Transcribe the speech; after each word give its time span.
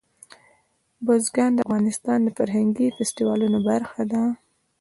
بزګان 1.05 1.51
د 1.55 1.59
افغانستان 1.65 2.19
د 2.23 2.29
فرهنګي 2.37 2.87
فستیوالونو 2.97 3.57
برخه 3.69 4.01
ده. 4.11 4.23